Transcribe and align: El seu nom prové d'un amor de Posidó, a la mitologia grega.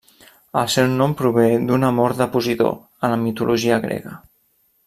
El 0.61 0.71
seu 0.75 0.87
nom 1.01 1.13
prové 1.19 1.45
d'un 1.69 1.87
amor 1.91 2.17
de 2.23 2.29
Posidó, 2.37 2.73
a 3.09 3.15
la 3.15 3.23
mitologia 3.27 3.83
grega. 3.89 4.19